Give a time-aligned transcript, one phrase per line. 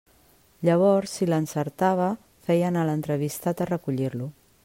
[0.67, 2.09] Llavors, si l'encertava,
[2.49, 4.35] feia anar l'entrevistat a recollir-lo.